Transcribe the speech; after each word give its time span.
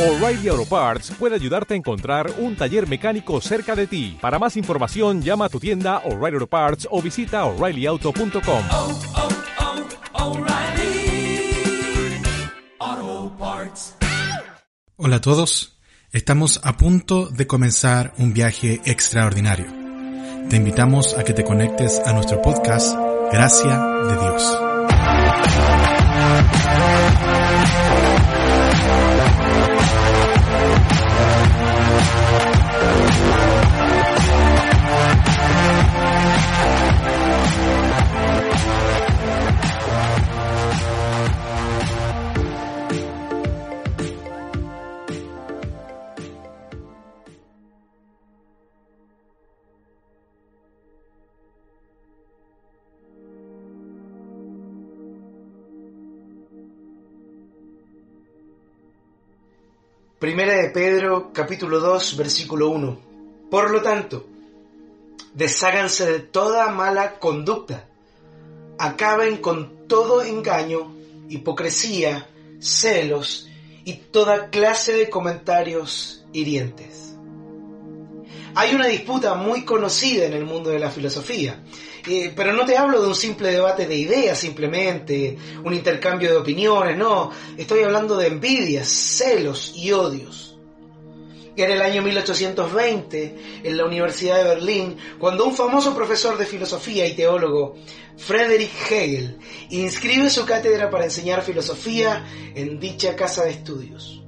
O'Reilly 0.00 0.48
Auto 0.48 0.64
Parts 0.64 1.10
puede 1.18 1.34
ayudarte 1.34 1.74
a 1.74 1.76
encontrar 1.76 2.32
un 2.38 2.56
taller 2.56 2.88
mecánico 2.88 3.38
cerca 3.42 3.76
de 3.76 3.86
ti. 3.86 4.16
Para 4.18 4.38
más 4.38 4.56
información, 4.56 5.20
llama 5.20 5.44
a 5.44 5.48
tu 5.50 5.60
tienda 5.60 5.98
O'Reilly 6.06 6.36
Auto 6.36 6.46
Parts 6.46 6.88
o 6.90 7.02
visita 7.02 7.44
oreillyauto.com. 7.44 8.64
oh, 8.70 8.98
oh, 12.80 13.36
Parts. 13.38 13.94
Hola 14.96 15.16
a 15.16 15.20
todos, 15.20 15.78
estamos 16.12 16.62
a 16.64 16.78
punto 16.78 17.26
de 17.26 17.46
comenzar 17.46 18.14
un 18.16 18.32
viaje 18.32 18.80
extraordinario. 18.86 19.66
Te 20.48 20.56
invitamos 20.56 21.12
a 21.12 21.24
que 21.24 21.34
te 21.34 21.44
conectes 21.44 22.00
a 22.06 22.14
nuestro 22.14 22.40
podcast 22.40 22.96
Gracia 23.30 23.78
de 24.08 24.16
Dios. 24.16 25.89
Primera 60.20 60.52
de 60.52 60.68
Pedro, 60.68 61.30
capítulo 61.32 61.80
2, 61.80 62.18
versículo 62.18 62.68
1. 62.68 62.98
Por 63.50 63.70
lo 63.70 63.80
tanto, 63.80 64.26
desháganse 65.32 66.04
de 66.12 66.18
toda 66.18 66.68
mala 66.68 67.18
conducta, 67.18 67.86
acaben 68.78 69.38
con 69.38 69.88
todo 69.88 70.22
engaño, 70.22 70.92
hipocresía, 71.30 72.28
celos 72.58 73.48
y 73.86 73.94
toda 73.94 74.50
clase 74.50 74.92
de 74.92 75.08
comentarios 75.08 76.22
hirientes. 76.34 77.09
Hay 78.54 78.74
una 78.74 78.86
disputa 78.86 79.34
muy 79.34 79.64
conocida 79.64 80.26
en 80.26 80.32
el 80.32 80.44
mundo 80.44 80.70
de 80.70 80.78
la 80.78 80.90
filosofía, 80.90 81.62
eh, 82.08 82.32
pero 82.34 82.52
no 82.52 82.64
te 82.64 82.76
hablo 82.76 83.00
de 83.00 83.08
un 83.08 83.14
simple 83.14 83.50
debate 83.52 83.86
de 83.86 83.96
ideas 83.96 84.38
simplemente, 84.38 85.36
un 85.64 85.72
intercambio 85.72 86.30
de 86.30 86.36
opiniones, 86.36 86.96
no, 86.96 87.30
estoy 87.56 87.82
hablando 87.82 88.16
de 88.16 88.26
envidias, 88.26 88.88
celos 88.88 89.72
y 89.76 89.92
odios. 89.92 90.56
En 91.56 91.70
el 91.70 91.82
año 91.82 92.02
1820, 92.02 93.60
en 93.64 93.76
la 93.76 93.84
Universidad 93.84 94.38
de 94.38 94.44
Berlín, 94.44 94.96
cuando 95.18 95.44
un 95.44 95.54
famoso 95.54 95.94
profesor 95.94 96.38
de 96.38 96.46
filosofía 96.46 97.06
y 97.06 97.14
teólogo, 97.14 97.76
Friedrich 98.16 98.70
Hegel, 98.90 99.38
inscribe 99.68 100.30
su 100.30 100.44
cátedra 100.46 100.90
para 100.90 101.04
enseñar 101.04 101.42
filosofía 101.42 102.24
en 102.54 102.80
dicha 102.80 103.14
casa 103.14 103.44
de 103.44 103.50
estudios. 103.50 104.22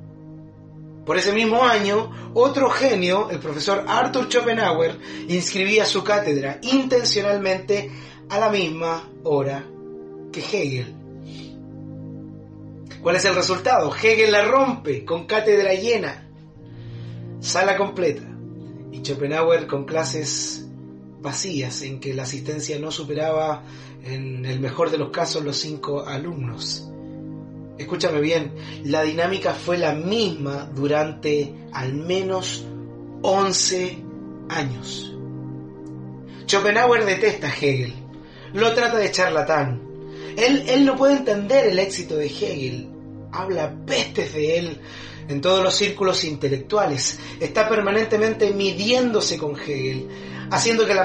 Por 1.05 1.17
ese 1.17 1.33
mismo 1.33 1.65
año, 1.65 2.33
otro 2.35 2.71
genio, 2.71 3.29
el 3.31 3.41
profesor 3.41 3.85
Arthur 3.89 4.29
Schopenhauer, 4.31 4.99
inscribía 5.29 5.85
su 5.85 6.05
cátedra 6.05 6.59
intencionalmente 6.63 7.91
a 8.29 8.39
la 8.39 8.51
misma 8.51 9.11
hora 9.25 9.65
que 10.33 10.41
Hegel. 10.41 10.95
¿Cuál 13.03 13.17
es 13.17 13.25
el 13.25 13.35
resultado? 13.35 13.93
Hegel 13.93 14.31
la 14.31 14.45
rompe 14.45 15.05
con 15.05 15.27
cátedra 15.27 15.75
llena, 15.75 16.29
sala 17.41 17.77
completa, 17.77 18.23
y 18.93 19.01
Schopenhauer 19.03 19.67
con 19.67 19.85
clases 19.85 20.69
vacías 21.21 21.83
en 21.83 21.99
que 21.99 22.15
la 22.15 22.23
asistencia 22.23 22.79
no 22.79 22.93
superaba, 22.93 23.65
en 24.05 24.45
el 24.45 24.61
mejor 24.61 24.91
de 24.91 24.99
los 24.99 25.11
casos, 25.11 25.45
los 25.45 25.57
cinco 25.57 26.07
alumnos. 26.07 26.92
Escúchame 27.79 28.21
bien, 28.21 28.53
la 28.85 29.03
dinámica 29.03 29.55
fue 29.55 29.79
la 29.79 29.93
misma 29.93 30.71
durante 30.75 31.55
al 31.73 31.95
menos 31.95 32.65
11 33.23 33.99
años. 34.49 35.15
Schopenhauer 36.47 37.05
detesta 37.05 37.49
a 37.49 37.51
Hegel, 37.51 37.95
lo 38.53 38.73
trata 38.75 38.99
de 38.99 39.11
charlatán. 39.11 39.81
Él, 40.37 40.65
él 40.69 40.85
no 40.85 40.97
puede 40.97 41.17
entender 41.17 41.67
el 41.67 41.79
éxito 41.79 42.17
de 42.17 42.27
Hegel, 42.27 42.89
habla 43.33 43.75
pestes 43.87 44.35
de 44.35 44.59
él 44.59 44.81
en 45.29 45.41
todos 45.41 45.63
los 45.63 45.75
círculos 45.75 46.25
intelectuales, 46.25 47.19
está 47.41 47.69
permanentemente 47.69 48.53
midiéndose 48.53 49.39
con 49.39 49.59
Hegel, 49.59 50.09
haciendo 50.51 50.87
que 50.87 50.95
la, 50.95 51.05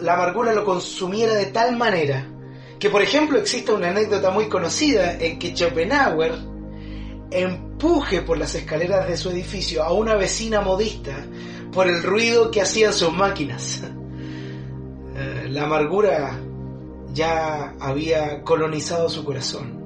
la 0.00 0.14
amargura 0.14 0.54
lo 0.54 0.64
consumiera 0.64 1.34
de 1.34 1.46
tal 1.46 1.76
manera 1.76 2.26
que 2.78 2.90
por 2.90 3.02
ejemplo 3.02 3.38
existe 3.38 3.72
una 3.72 3.88
anécdota 3.88 4.30
muy 4.30 4.48
conocida 4.48 5.18
en 5.18 5.38
que 5.38 5.54
Schopenhauer 5.54 6.34
empuje 7.30 8.22
por 8.22 8.38
las 8.38 8.54
escaleras 8.54 9.08
de 9.08 9.16
su 9.16 9.30
edificio 9.30 9.82
a 9.82 9.92
una 9.92 10.14
vecina 10.14 10.60
modista 10.60 11.26
por 11.72 11.88
el 11.88 12.02
ruido 12.02 12.50
que 12.50 12.62
hacían 12.62 12.92
sus 12.92 13.12
máquinas. 13.12 13.82
La 15.48 15.64
amargura 15.64 16.38
ya 17.12 17.74
había 17.80 18.42
colonizado 18.42 19.08
su 19.08 19.24
corazón. 19.24 19.76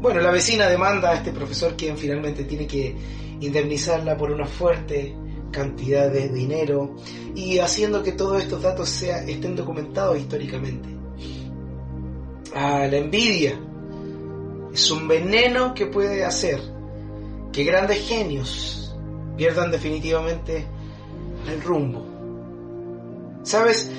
Bueno, 0.00 0.20
la 0.20 0.30
vecina 0.30 0.68
demanda 0.68 1.10
a 1.10 1.14
este 1.14 1.32
profesor 1.32 1.76
quien 1.76 1.96
finalmente 1.96 2.44
tiene 2.44 2.66
que 2.66 2.96
indemnizarla 3.40 4.16
por 4.16 4.30
una 4.32 4.46
fuerte 4.46 5.14
cantidad 5.52 6.10
de 6.10 6.28
dinero 6.28 6.96
y 7.34 7.58
haciendo 7.58 8.02
que 8.02 8.12
todos 8.12 8.42
estos 8.42 8.62
datos 8.62 9.02
estén 9.02 9.54
documentados 9.54 10.18
históricamente 10.18 10.97
la 12.60 12.96
envidia. 12.96 13.58
Es 14.72 14.90
un 14.90 15.08
veneno 15.08 15.74
que 15.74 15.86
puede 15.86 16.24
hacer 16.24 16.60
que 17.52 17.64
grandes 17.64 18.06
genios 18.06 18.94
pierdan 19.36 19.70
definitivamente 19.70 20.66
el 21.48 21.62
rumbo. 21.62 22.04
¿Sabes? 23.42 23.90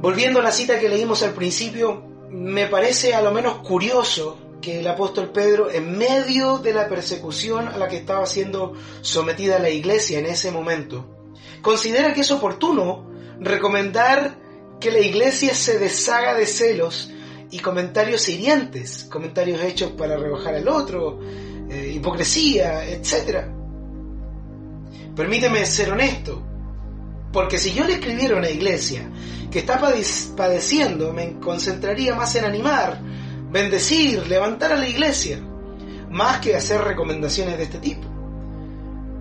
Volviendo 0.00 0.40
a 0.40 0.42
la 0.42 0.50
cita 0.50 0.80
que 0.80 0.88
leímos 0.88 1.22
al 1.22 1.32
principio, 1.32 2.02
me 2.30 2.66
parece 2.66 3.14
a 3.14 3.22
lo 3.22 3.30
menos 3.30 3.58
curioso 3.58 4.38
que 4.60 4.80
el 4.80 4.86
apóstol 4.88 5.30
Pedro, 5.30 5.70
en 5.70 5.98
medio 5.98 6.58
de 6.58 6.72
la 6.72 6.88
persecución 6.88 7.68
a 7.68 7.76
la 7.76 7.88
que 7.88 7.98
estaba 7.98 8.26
siendo 8.26 8.74
sometida 9.00 9.58
la 9.58 9.70
iglesia 9.70 10.18
en 10.18 10.26
ese 10.26 10.50
momento, 10.50 11.06
considera 11.60 12.14
que 12.14 12.22
es 12.22 12.30
oportuno 12.30 13.10
recomendar 13.38 14.38
que 14.80 14.90
la 14.90 15.00
iglesia 15.00 15.54
se 15.54 15.78
deshaga 15.78 16.34
de 16.34 16.46
celos 16.46 17.11
y 17.52 17.58
comentarios 17.58 18.26
hirientes, 18.30 19.06
comentarios 19.10 19.60
hechos 19.62 19.90
para 19.92 20.16
rebajar 20.16 20.54
al 20.54 20.66
otro, 20.68 21.20
eh, 21.68 21.92
hipocresía, 21.94 22.88
etc. 22.88 23.44
Permíteme 25.14 25.64
ser 25.66 25.92
honesto, 25.92 26.42
porque 27.30 27.58
si 27.58 27.74
yo 27.74 27.84
le 27.84 27.94
escribiera 27.94 28.36
a 28.36 28.38
una 28.38 28.48
iglesia 28.48 29.06
que 29.50 29.58
está 29.58 29.78
padeciendo, 29.78 31.12
me 31.12 31.38
concentraría 31.40 32.14
más 32.14 32.34
en 32.36 32.46
animar, 32.46 32.98
bendecir, 33.50 34.26
levantar 34.26 34.72
a 34.72 34.76
la 34.76 34.88
iglesia, 34.88 35.38
más 36.08 36.38
que 36.38 36.56
hacer 36.56 36.80
recomendaciones 36.80 37.58
de 37.58 37.64
este 37.64 37.78
tipo. 37.78 38.08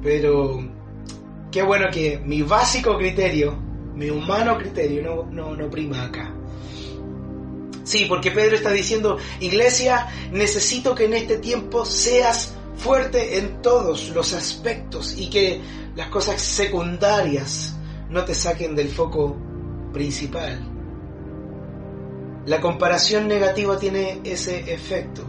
Pero 0.01 0.63
qué 1.51 1.63
bueno 1.63 1.87
que 1.91 2.17
mi 2.25 2.43
básico 2.43 2.97
criterio, 2.97 3.57
mi 3.93 4.09
humano 4.09 4.57
criterio, 4.57 5.03
no, 5.03 5.25
no, 5.25 5.53
no 5.53 5.69
prima 5.69 6.05
acá. 6.05 6.33
Sí, 7.83 8.05
porque 8.07 8.31
Pedro 8.31 8.55
está 8.55 8.71
diciendo, 8.71 9.17
iglesia, 9.39 10.07
necesito 10.31 10.93
que 10.93 11.05
en 11.05 11.13
este 11.13 11.37
tiempo 11.37 11.85
seas 11.85 12.53
fuerte 12.75 13.37
en 13.37 13.61
todos 13.61 14.09
los 14.09 14.33
aspectos 14.33 15.15
y 15.17 15.29
que 15.29 15.61
las 15.95 16.07
cosas 16.07 16.41
secundarias 16.41 17.75
no 18.09 18.23
te 18.25 18.33
saquen 18.35 18.75
del 18.75 18.89
foco 18.89 19.37
principal. 19.93 20.59
La 22.45 22.59
comparación 22.59 23.27
negativa 23.27 23.77
tiene 23.77 24.19
ese 24.23 24.73
efecto 24.73 25.23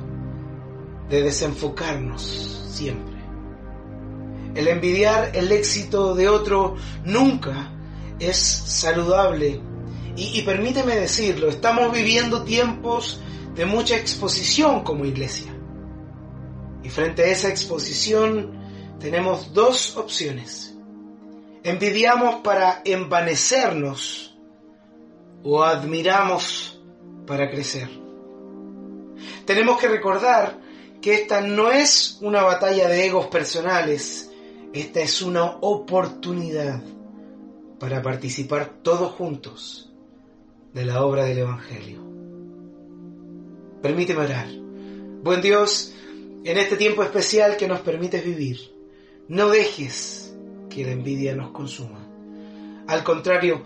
de 1.10 1.22
desenfocarnos 1.22 2.22
siempre. 2.70 3.12
El 4.54 4.68
envidiar 4.68 5.30
el 5.34 5.52
éxito 5.52 6.14
de 6.14 6.28
otro 6.28 6.76
nunca 7.04 7.70
es 8.18 8.38
saludable 8.38 9.60
y, 10.16 10.42
permíteme 10.42 10.96
decirlo, 10.96 11.48
estamos 11.48 11.90
viviendo 11.90 12.44
tiempos 12.44 13.20
de 13.54 13.64
mucha 13.64 13.96
exposición 13.96 14.82
como 14.84 15.06
iglesia. 15.06 15.54
Y 16.82 16.90
frente 16.90 17.22
a 17.22 17.26
esa 17.26 17.48
exposición 17.48 18.60
tenemos 19.00 19.54
dos 19.54 19.96
opciones. 19.96 20.74
Envidiamos 21.62 22.36
para 22.36 22.82
envanecernos 22.84 24.36
o 25.42 25.62
admiramos 25.62 26.80
para 27.26 27.50
crecer. 27.50 27.88
Tenemos 29.46 29.80
que 29.80 29.88
recordar 29.88 30.58
que 31.00 31.14
esta 31.14 31.40
no 31.40 31.70
es 31.70 32.18
una 32.20 32.42
batalla 32.42 32.86
de 32.88 33.06
egos 33.06 33.26
personales, 33.26 34.30
esta 34.72 35.00
es 35.00 35.22
una 35.22 35.44
oportunidad 35.60 36.82
para 37.78 38.02
participar 38.02 38.70
todos 38.82 39.12
juntos 39.12 39.91
de 40.72 40.84
la 40.84 41.04
obra 41.04 41.24
del 41.24 41.38
Evangelio. 41.38 42.02
Permíteme 43.82 44.24
orar. 44.24 44.48
Buen 45.22 45.42
Dios, 45.42 45.92
en 46.44 46.58
este 46.58 46.76
tiempo 46.76 47.02
especial 47.02 47.56
que 47.56 47.68
nos 47.68 47.80
permites 47.80 48.24
vivir, 48.24 48.58
no 49.28 49.48
dejes 49.48 50.34
que 50.70 50.84
la 50.84 50.92
envidia 50.92 51.34
nos 51.34 51.50
consuma. 51.50 52.08
Al 52.86 53.04
contrario, 53.04 53.62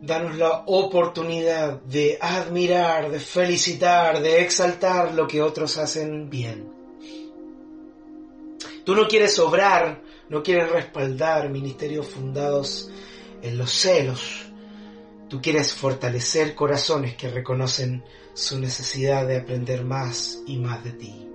danos 0.00 0.36
la 0.36 0.64
oportunidad 0.66 1.80
de 1.82 2.18
admirar, 2.20 3.10
de 3.10 3.20
felicitar, 3.20 4.20
de 4.20 4.42
exaltar 4.42 5.14
lo 5.14 5.26
que 5.26 5.42
otros 5.42 5.78
hacen 5.78 6.28
bien. 6.28 6.68
Tú 8.84 8.94
no 8.94 9.08
quieres 9.08 9.38
obrar, 9.38 10.02
no 10.28 10.42
quieres 10.42 10.70
respaldar 10.70 11.48
ministerios 11.48 12.06
fundados 12.06 12.90
en 13.42 13.56
los 13.56 13.70
celos. 13.70 14.46
Tú 15.28 15.40
quieres 15.40 15.72
fortalecer 15.72 16.54
corazones 16.54 17.16
que 17.16 17.28
reconocen 17.28 18.04
su 18.34 18.58
necesidad 18.58 19.26
de 19.26 19.38
aprender 19.38 19.84
más 19.84 20.40
y 20.46 20.58
más 20.58 20.84
de 20.84 20.92
ti. 20.92 21.28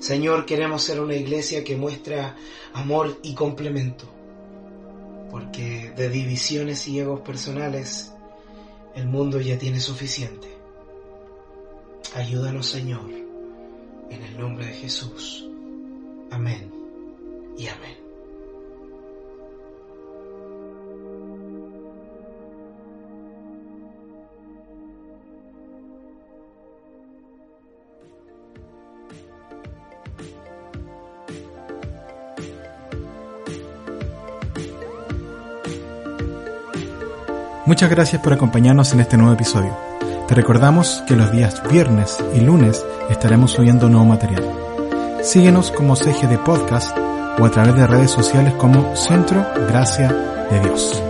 Señor, 0.00 0.46
queremos 0.46 0.82
ser 0.82 1.00
una 1.00 1.14
iglesia 1.14 1.64
que 1.64 1.76
muestra 1.76 2.36
amor 2.72 3.18
y 3.22 3.34
complemento 3.34 4.20
porque 5.30 5.92
de 5.96 6.08
divisiones 6.08 6.86
y 6.88 6.98
egos 6.98 7.20
personales 7.20 8.12
el 8.94 9.06
mundo 9.06 9.40
ya 9.40 9.58
tiene 9.58 9.80
suficiente. 9.80 10.48
Ayúdanos 12.14 12.66
Señor, 12.66 13.08
en 14.10 14.22
el 14.22 14.38
nombre 14.38 14.66
de 14.66 14.72
Jesús. 14.72 15.46
Amén 16.30 16.70
y 17.56 17.68
amén. 17.68 18.09
Muchas 37.70 37.88
gracias 37.88 38.20
por 38.20 38.32
acompañarnos 38.32 38.92
en 38.92 38.98
este 38.98 39.16
nuevo 39.16 39.32
episodio. 39.32 39.78
Te 40.26 40.34
recordamos 40.34 41.04
que 41.06 41.14
los 41.14 41.30
días 41.30 41.62
viernes 41.70 42.18
y 42.34 42.40
lunes 42.40 42.84
estaremos 43.08 43.52
subiendo 43.52 43.88
nuevo 43.88 44.06
material. 44.06 44.42
Síguenos 45.22 45.70
como 45.70 45.94
de 46.26 46.36
Podcast 46.38 46.98
o 47.38 47.44
a 47.44 47.50
través 47.52 47.76
de 47.76 47.86
redes 47.86 48.10
sociales 48.10 48.54
como 48.54 48.96
Centro 48.96 49.46
Gracia 49.68 50.12
de 50.50 50.58
Dios. 50.58 51.00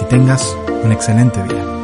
Que 0.00 0.04
tengas 0.06 0.52
un 0.82 0.90
excelente 0.90 1.40
día. 1.44 1.79